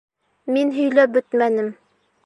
Мин 0.55 0.73
һөйләп 0.79 1.15
бөтмәнем. 1.19 1.73